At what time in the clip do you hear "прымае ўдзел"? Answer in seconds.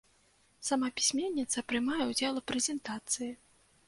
1.71-2.39